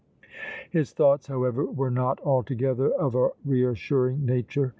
His 0.71 0.93
thoughts, 0.93 1.27
however, 1.27 1.63
were 1.63 1.91
not 1.91 2.19
altogether 2.21 2.89
of 2.89 3.13
a 3.13 3.29
reassuring 3.45 4.25
nature. 4.25 4.69